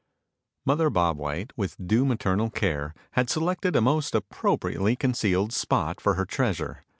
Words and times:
Mother 0.65 0.89
Bob 0.89 1.19
White, 1.19 1.53
with 1.55 1.77
due 1.87 2.05
maternal 2.05 2.49
care, 2.49 2.95
had 3.11 3.29
selected 3.29 3.75
a 3.75 3.81
most 3.81 4.15
appropriately 4.15 4.95
concealed 4.95 5.53
spot 5.53 6.01
for 6.01 6.15
her 6.15 6.25
treasure. 6.25 6.83